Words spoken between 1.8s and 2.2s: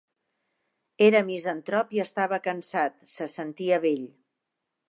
i